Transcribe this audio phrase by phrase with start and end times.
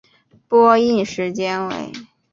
[0.47, 1.91] 播映时间为。